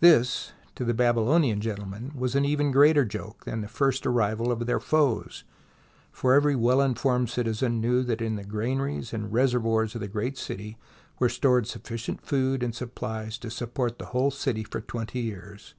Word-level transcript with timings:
This, 0.00 0.50
to 0.74 0.84
the 0.84 0.92
Babylonian 0.92 1.60
gentlemen, 1.60 2.10
was 2.16 2.34
an 2.34 2.44
even 2.44 2.72
greater 2.72 3.04
joke 3.04 3.44
than 3.44 3.60
the 3.60 3.68
first 3.68 4.04
arrival 4.04 4.50
of 4.50 4.66
their 4.66 4.80
foes, 4.80 5.44
for 6.10 6.34
every 6.34 6.56
well 6.56 6.80
informed 6.80 7.30
citizen 7.30 7.80
knew 7.80 8.02
that 8.02 8.20
in 8.20 8.34
the 8.34 8.42
gran 8.42 8.78
aries 8.80 9.12
and 9.12 9.32
reservoirs 9.32 9.94
of 9.94 10.00
the 10.00 10.08
great 10.08 10.36
city 10.36 10.78
were 11.20 11.28
stored 11.28 11.68
sufficient 11.68 12.20
food 12.22 12.60
and 12.64 12.74
supplies 12.74 13.38
to 13.38 13.50
support 13.52 14.00
the 14.00 14.06
whole 14.06 14.32
city 14.32 14.64
for 14.64 14.80
twenty 14.80 15.20
years. 15.20 15.74